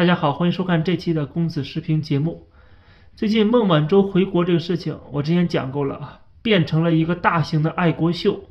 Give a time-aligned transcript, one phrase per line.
[0.00, 2.48] 大家好，欢迎收看这期的公子视频节目。
[3.16, 8.44] 最近孟晚舟回国这个事情，我之前讲过了，变成了一个大型的爱国秀，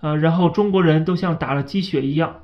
[0.00, 2.40] 呃，然后中国人都像打了鸡血一样，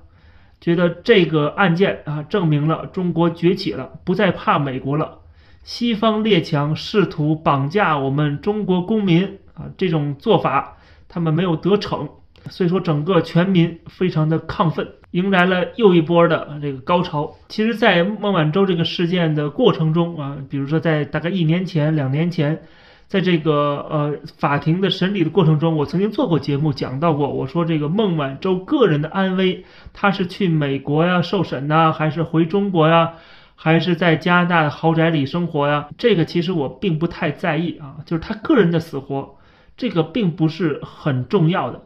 [0.60, 5.18] 觉得这个案件啊，证明了中国崛起了，不再怕美国了。
[5.64, 10.76] 西方列强试图绑架我们中国公民啊，这种做法
[11.08, 12.08] 他们没有得逞，
[12.50, 14.86] 所以说整个全民非常的亢奋。
[15.12, 17.34] 迎来了又一波的这个高潮。
[17.48, 22.62] 其实，在孟晚舟这个事件的过程中啊，比如说在大概一年前、两年前，
[23.08, 33.12] 在这个呃法庭的审理的过程中，我曾经做过节目讲到过，我说这个孟晚舟个人的安危，他是去美国呀受审呢，还是回中国呀，
[33.54, 35.88] 还是在加拿大的豪宅里生活呀？
[35.98, 39.36] 这个其实我并不太在意啊，就是他个人的死活，
[39.76, 41.82] 这个并不是很重要的。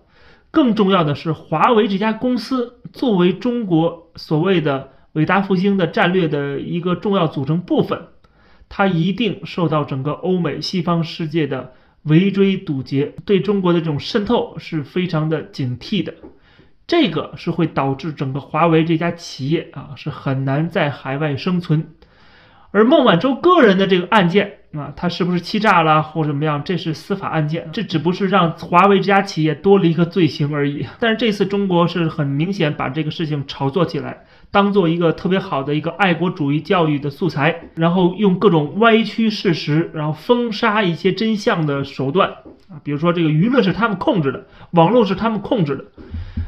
[0.56, 8.06] 更重要的是，华为这家公司作为中国所谓的伟大复兴的战略的一个重要组成部分，
[8.70, 16.14] 它一定受到整个欧美西方世界的围追堵截，对中国的这种渗透是非常的警惕的。
[16.86, 21.92] 这个是会导致整个华为这家企业啊是很难在海外生存。
[22.70, 24.60] 而孟晚舟个人的这个案件。
[24.78, 26.62] 啊，他是不是欺诈了或怎么样？
[26.64, 30.86] 这是司法案件，这只不是让华为这家企业多了一个罪行而已。
[30.98, 34.24] 但是这次中国是很明显把这个事情炒作起来，
[34.56, 42.30] 当做一个特别好的一个爱国主义教育的素材，然后用各种歪曲事实，然后封杀一些真相的手段
[42.70, 45.84] 啊，比如说这个舆论是他们控制的，网络是他们控制的。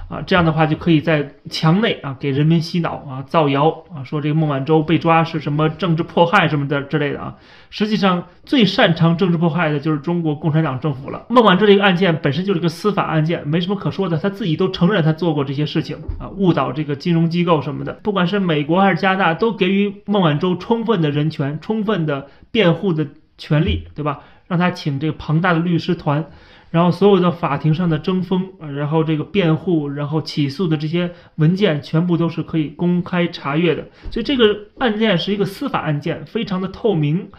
[0.08, 7.36] 啊，这样的话就可以在墙内啊给人民洗脑啊造谣啊，说这个孟晚舟被抓是什么政治迫害什么的之类的啊。
[7.68, 11.26] 实际上最擅长政治迫害的就是中国共产党政府了。
[11.28, 17.97] 孟晚舟这个案件本身就是个司法案件，没什么可说的，他自己都承认他做过这些事情啊，误导这个金融机构什么的。
[18.02, 24.20] 不管是美国还是加拿大，都给予孟晚舟充分的人权、充分的辩护的权利，对吧？
[24.46, 26.30] 让他请这个庞大的律师团。
[26.70, 33.86] 然后所有的法庭上的争锋，然后这个辩护，然后起诉的这些文件，全部都是可以公开查阅的。
[34.10, 37.30] 所以这个案件是一个司法案件，非常的透明，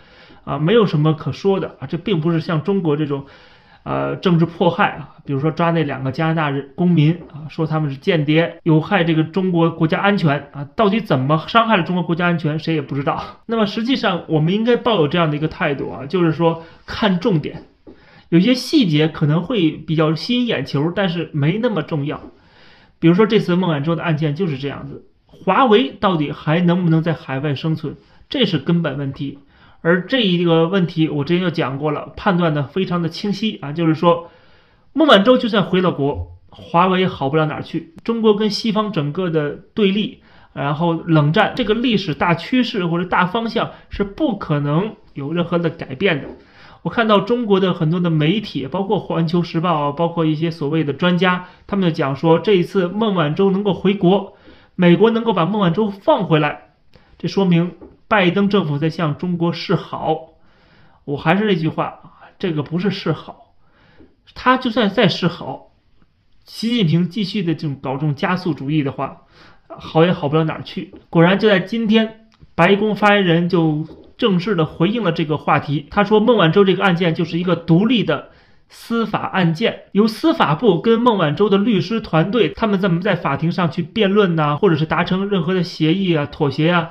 [0.45, 1.85] 啊，没有什么可说的啊。
[1.85, 3.27] 这并不是像中国这种，
[3.83, 10.67] 呃，政治迫害啊，比如说抓那两个加拿大人公民啊，说他们是间谍，有害这个中国国家安全啊。
[10.75, 13.23] 到底怎么伤害了中国国家安全，谁也不知道。
[13.47, 17.63] 那么实际上，我们应该抱有这样的一个态度啊，就是说看重点。
[18.29, 22.21] 有些细节可能会比较吸引眼球，但是没那么重要。
[22.99, 27.95] 比如说这次孟晚舟的案件就是这样子，华为到底还能不能在海外生存，
[28.29, 29.39] 这是根本问题。
[29.81, 34.29] 而这一个问题我之前就讲过了，判断的非常的清晰啊，就是说
[34.93, 37.93] 孟晚舟就算回了国，华为也好不了哪儿去。
[38.03, 40.21] 中国跟西方整个的对立，
[40.53, 46.27] 然后冷战这个历史大趋势或者大方向是不可能有任何的改变的。
[46.81, 54.37] 我看到中国的很多的媒体，包括《环球时报》，包括一些所谓的专家，他们就讲说，这一次孟晚舟能够回国，
[54.75, 56.69] 美国能够把孟晚舟放回来，
[57.17, 57.73] 这说明
[58.09, 60.31] 拜登政府在向中国示好。
[61.05, 62.01] 我还是那句话，
[62.37, 63.53] 这个不是示好，
[64.35, 65.71] 他就算再示好，
[66.43, 69.21] 习近平继续的这种搞这种加速主义的话，
[69.69, 70.93] 好也好不了哪儿去。
[71.09, 73.87] 果然，就在今天，白宫发言人就。
[74.19, 78.31] 正式的回应了这个话题，他说孟晚舟这个案件就是一个独立的
[78.67, 84.57] 司法案件，由司法部跟孟晚舟的律师团队，他们怎么在法庭上去辩论呢？
[84.57, 86.89] 或者是达成任何的协议啊、妥协啊？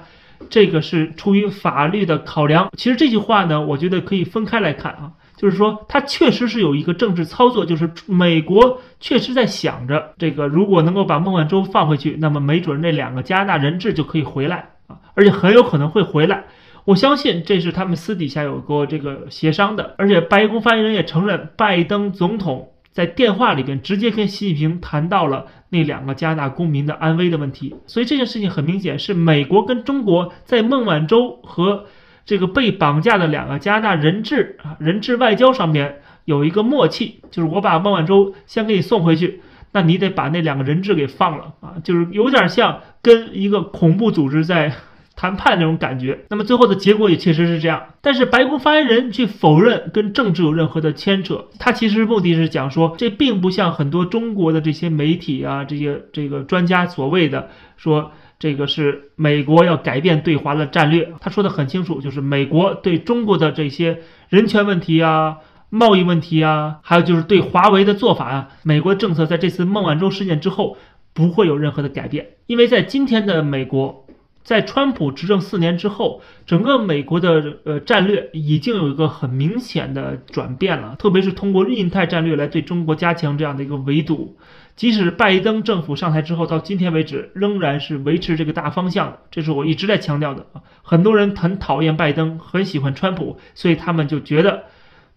[0.51, 2.71] 这个是出于法律的考量。
[2.77, 16.45] 其实这句话呢，我觉得可以分开来看啊，就是说他确实是有一个政治操作，就是美国确实在想着这个，如果能够把孟晚舟放回去，那么没准那两个加拿大人质就可以回来啊，而且很有可能会回来。
[16.85, 27.77] 我相信这是他们私底下有过这个协商的，而且白宫发言人也承认，拜登总统在电话里边直接跟习近平谈到了那两个加拿大公民的安危的问题。
[27.87, 31.87] 所以这件事情很明显是美国跟中国在孟晚舟和
[32.25, 39.41] 这个被绑架的两个加拿大人质啊人质外交上面有一个默契，就是我把孟晚舟先给你送回去，
[39.73, 44.73] 那你得把那两个人质给放了啊，就是有点像跟一个恐怖组织在。
[45.19, 47.87] 谈判那种感觉，那么最后的结果也确实是这样。
[48.01, 61.13] 但是白宫发言人却否认跟政治有任何的牵扯，他其实目的是讲说，这并不像很多中国的这些媒体啊，这些这个专家所谓的说这个是美国要改变对华的战略。
[61.19, 63.99] 他说的很清楚，就是美国对中国的这些
[64.29, 65.39] 人权问题啊、
[65.69, 70.77] 贸易问题啊，还有就是对华为的做法啊，美国政策在这次孟晚舟事件之后
[71.13, 74.05] 不会有任何的改变，因为在今天的美国。
[74.49, 84.39] 在川普执政四年之后，整个美国的呃战略已经有一个很明显的转变了，特别是通过印太战略来对中国加强这样的一个围堵。
[84.75, 90.63] 即使拜登政府上台之后，到今天为止仍然是维持这个大方向，这是我一直在强调的啊。
[90.83, 94.63] 很多人很讨厌拜登，很喜欢川普，所以他们就觉得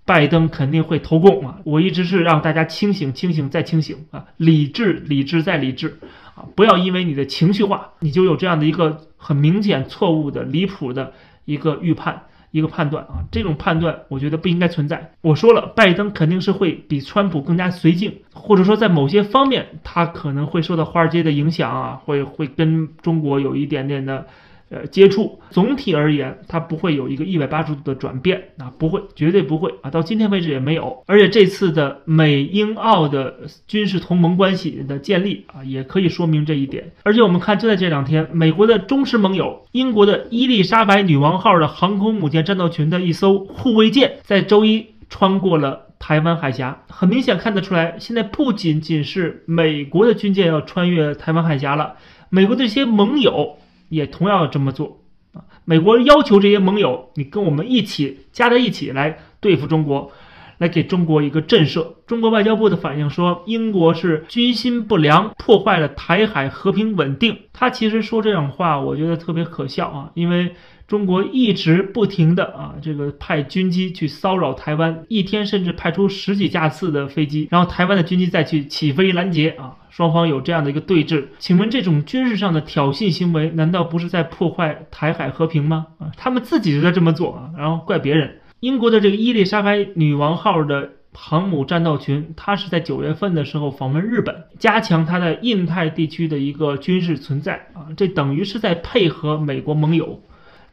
[0.03, 1.59] 拜登肯定会投共啊。
[1.63, 5.99] 我一直是让大家清醒、清醒再清醒啊，理智、理智再理智。
[6.35, 11.13] 啊不要因为你的情绪化，你就有这样的一个很明显错误的、离谱的
[11.45, 13.23] 一个预判、一个判断啊！
[13.31, 15.13] 这种判断我觉得不应该存在。
[15.21, 24.27] 我说了，拜登肯定是会比川普更加随性，或者说在某些方面他可能会受到华尔街的影响啊，会会跟中国有一点点的。
[24.71, 31.03] 呃，接触总体而言，它不会有一个一百八十度的转变啊，不会，绝对不会啊，到今天为止也没有。
[31.07, 33.35] 而且这次的美英澳的
[33.67, 36.89] 军事同盟关系的建立啊，也可以说明这一点。
[37.03, 46.83] 而且我们看，就在这两天，美国的忠实盟友英国的伊丽莎白女王号的航空母舰战斗群的一艘护卫舰，在周一穿过了台湾海峡。
[46.87, 51.95] 很明显看得出来，现在不仅仅是美国的军舰要穿越台湾海峡了，
[52.29, 53.57] 美国的这些盟友。
[53.91, 55.03] 也同样这么做
[55.33, 55.45] 啊！
[55.65, 60.11] 美国要求这些盟友，你跟我们一起加在一起来对付中国，
[60.57, 61.85] 来给中国一个震慑。
[62.07, 67.37] 中国外交部的反应说，英国是军心不良，破坏了台海和平稳定。
[67.53, 70.55] 他其实说这种话，我觉得特别可笑啊，因为。
[70.91, 81.27] 中国一直不停的啊，这个派军机去骚扰台湾，一天甚至派出十几架次的飞机，然后台湾的军机再去起飞拦截啊，双方有这样的一个对峙。
[81.39, 85.87] 请问这种军事上的挑衅行为，难道不是在破坏台海和平吗？
[85.97, 88.41] 啊，他们自己就在这么做啊，然后怪别人。
[88.59, 100.21] 英国的这个伊丽莎白女王号的航母战斗群，它是在九月份的时候访问日本，加强它在印太地区的一个军事存在啊，这等于是在配合美国盟友。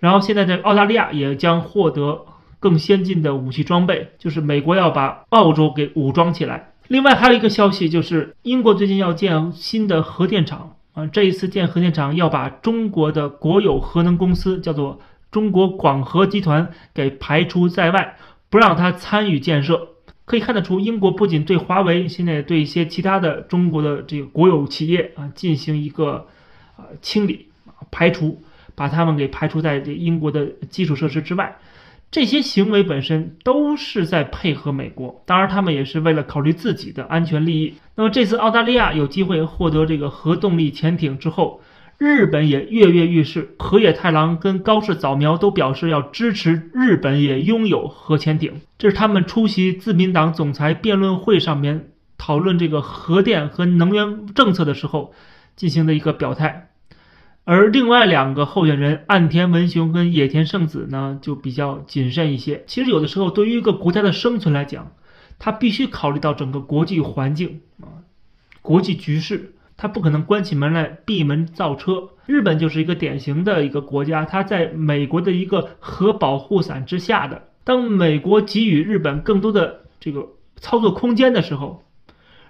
[0.01, 2.25] 然后现在在澳大利亚也将获得
[2.61, 6.73] 更先进的武器装备，就是美国要把澳洲给武装起来。
[6.89, 15.01] 另外还有一个消息，就是英国最近要建新的核电厂啊，这一次建核电厂要把中国的国有核能公司叫做
[15.31, 18.17] 中国广核集团给排除在外，
[18.49, 19.89] 不让它参与建设。
[20.25, 26.27] 可以看得出，英国不仅对华为，现在对一些其他的中国的这个国有企业啊进行一个
[26.77, 28.43] 啊清理啊排除。
[28.79, 31.59] 把他们给排除在这英国的基础设施之外，
[32.11, 37.75] 这些行为本身都是在配合美国，当然他们也是为了考虑自己的安全利益。
[37.97, 41.61] 那么这次澳大利亚有机会获得这个核动力潜艇之后，
[41.99, 55.13] 日本也跃跃欲试，河野太郎跟高市早苗都表示要支持日本也拥有核潜艇，这是他们出席自民党总裁辩论会上面讨论这个核电和能源政策的时候
[55.57, 56.68] 进行的一个表态。
[57.51, 62.63] 而另外两个候选人岸田文雄跟野田圣子呢，就比较谨慎一些。
[62.67, 64.93] 其实有的时候，对于一个国家的生存来讲，
[65.39, 68.05] 他必须考虑到整个国际环境啊，
[68.61, 72.11] 国际局势，他不可能关起门来闭门造车。
[72.27, 77.45] 日本就是一个典型的一个国家，它在美国的一个核保护伞之下的。
[77.65, 81.83] 当美国给予日本更多的这个操作空间的时候，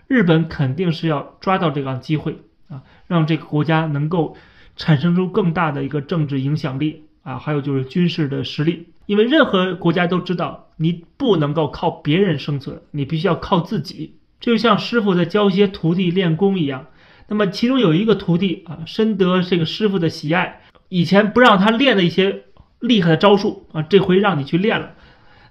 [0.09, 4.37] 日本肯定是要抓到这个机会啊，让这个国家能够。
[4.79, 14.15] 产生出更大的一个政治影响力啊，还有就是军事的实力，因为任何国家都知道，你不能够靠别人生存，你必须要靠自己。
[14.41, 16.87] 这就像师傅在教一些徒弟练功一样，
[17.29, 22.45] 那么其中有一个徒弟啊，深得这个师傅的喜爱，以前不让他练的一些
[22.79, 24.93] 厉害的招数啊，这回让你去练了。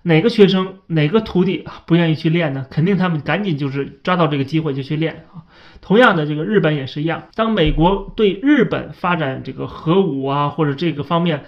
[0.08, 2.66] 哪个学生哪个徒弟不愿意去练呢？
[2.72, 5.44] 肯定他们赶紧就是抓到这个机会就去练啊。
[5.82, 7.28] 同样的，这个日本也是一样。
[7.36, 11.44] 当美国对日本发展这个核武啊或者这个方面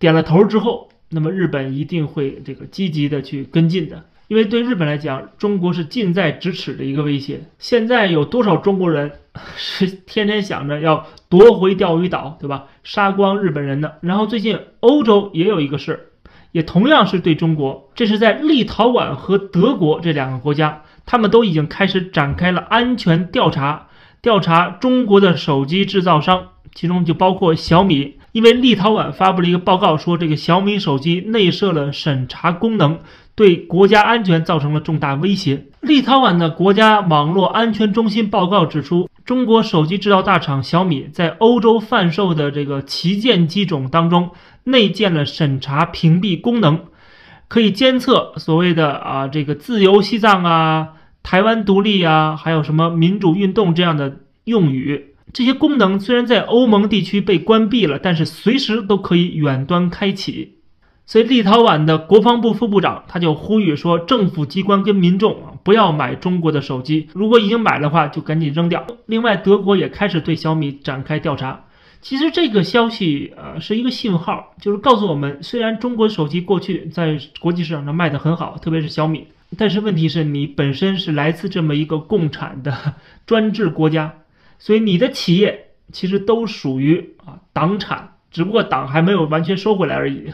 [0.00, 4.04] 点了头之后，那么日本一定会这个积极的去跟进的。
[4.26, 7.42] 因为对日本来讲，中国是近在咫尺的一个威胁。
[7.58, 9.12] 现在有多少中国人
[9.56, 12.66] 是天天想着要夺回钓鱼岛，对吧？
[12.82, 13.98] 杀光日本人的。
[14.00, 16.00] 然后最近欧洲也有一个事儿。
[16.52, 23.88] 也同样是对中国，这是在立陶宛和德国这两个国家，他们都已经开始展开了安全调查，
[24.20, 32.98] 调查中国的手机制造商，其中就包括小米，因为立陶宛发布了一个报告，说这个小米手机内设了审查功能，
[33.34, 35.66] 对国家安全造成了重大威胁。
[35.80, 44.30] 立陶宛的国家网络安全中心报告指出，中国手机制造大厂小米在欧洲贩售的这个旗舰机种当中。
[44.64, 46.80] 内建了审查屏蔽功能，
[47.46, 55.14] 可以监测所谓的啊这个自由西藏啊、台湾独立啊，还有什么民主运动这样的用语。
[55.32, 60.56] 这些功能虽然在欧盟地区被关闭了，但是随时都可以远端开启。
[61.10, 68.86] 所以，立陶宛的国防部副部长他就呼吁说，政府机关跟民众啊不要买中国的手机，如果已经买的话，就赶紧扔掉。
[69.06, 71.64] 另外，德国也开始对小米展开调查。
[72.00, 79.26] 其实这个消息呃是一个信号，就是告诉我们，虽然中国手机过去在国际市场上卖得很好，特别是小米，
[79.58, 82.94] 但是问题是你本身是来自这么一个共产的
[83.26, 84.14] 专制国家，
[84.60, 88.10] 所以你的企业其实都属于啊党产。
[88.30, 90.32] 只不过党还没有完全收回来而已，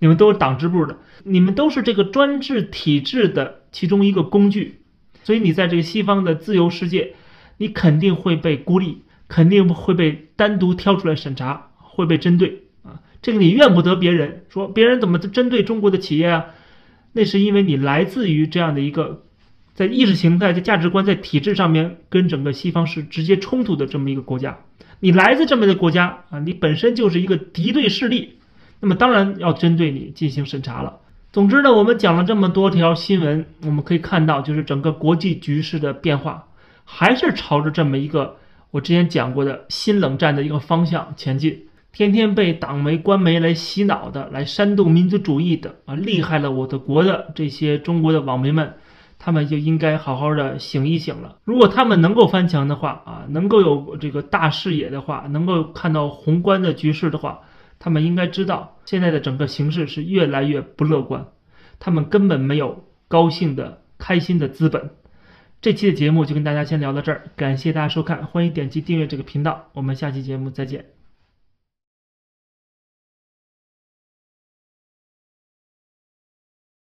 [0.00, 4.80] 你们都是党支部的，你们都是这个专制体制的其中一个工具，
[5.22, 7.14] 所以你在这个西方的自由世界，
[7.58, 13.00] 你肯定会被孤立，肯定会被单独挑出来审查，会被针对啊！
[13.22, 16.46] 这个你怨不得别人，说别人怎么针对中国的企业啊？
[17.12, 19.22] 那是因为你来自于这样的一个，
[19.72, 24.58] 在意识形态、在价值观、在体制上面跟整个西方是直接冲突的这么一个国家。
[25.00, 28.38] 你来自这么一个国家啊，你本身就是一个敌对势力，
[28.80, 31.00] 那么当然要针对你进行审查了。
[31.32, 36.46] 总之呢，我们讲了这么多条新闻，我们可以看到，就是整个国际局势的变化，
[36.84, 38.36] 还是朝着这么一个
[38.70, 41.64] 我之前讲过的新冷战的一个方向前进。
[41.92, 48.74] 天天被党媒官媒来洗脑的，来煽动民族主义的啊，厉害了我的国的这些中国的网民们。
[49.26, 51.38] 他们就应该好好的醒一醒了。
[51.42, 57.40] 如果他们能够翻墙的话啊，能够有这个大视野的话，能够看到宏观的局势的话，
[57.80, 61.26] 他们应该知道现在的整个形势是越来越不乐观，
[61.80, 64.90] 他们根本没有高兴的、开心的资本。
[65.60, 70.95] 这期的节目就跟大家先聊到这儿，感谢大家收看，欢迎点击订阅这个频道，我们下期节目再见。